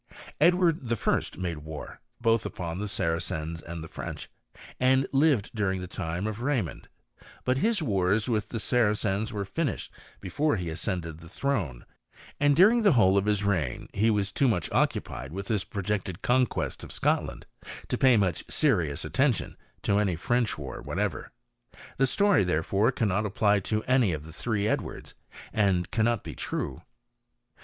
[0.39, 4.31] Edward the First made war both upon the Baracejos and the French,
[4.79, 6.87] and lived during the time of Ray mond:
[7.43, 11.85] but his wars with the Saracens were finished before he ascended the throne,
[12.39, 16.23] and during the whole of his reign he was too much occupied with his projected
[16.23, 17.45] conquest of Scotland,
[17.87, 21.31] to pay much serious attention to any French war whatever.
[21.97, 25.13] The story, therefore, cannot apply to any of the three Edwards,
[25.53, 26.81] and cannot be true.